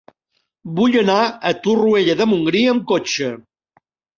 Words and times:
Vull 0.79 0.97
anar 1.01 1.17
a 1.49 1.53
Torroella 1.67 2.17
de 2.23 2.29
Montgrí 2.33 2.65
amb 2.73 2.89
cotxe. 2.95 3.33